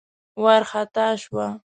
وار 0.43 0.63
خطا 0.71 1.07
شوه. 1.21 1.47